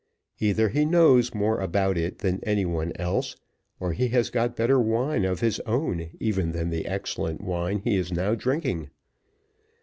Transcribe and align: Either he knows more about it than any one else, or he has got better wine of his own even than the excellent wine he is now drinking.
Either 0.39 0.69
he 0.69 0.83
knows 0.83 1.35
more 1.35 1.59
about 1.61 1.95
it 1.95 2.17
than 2.17 2.39
any 2.43 2.65
one 2.65 2.91
else, 2.95 3.35
or 3.79 3.93
he 3.93 4.07
has 4.07 4.31
got 4.31 4.55
better 4.55 4.79
wine 4.79 5.23
of 5.23 5.41
his 5.41 5.59
own 5.67 6.09
even 6.19 6.53
than 6.53 6.71
the 6.71 6.87
excellent 6.87 7.39
wine 7.39 7.81
he 7.83 7.95
is 7.97 8.11
now 8.11 8.33
drinking. 8.33 8.89